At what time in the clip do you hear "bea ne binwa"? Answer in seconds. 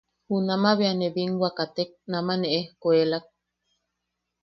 0.77-1.49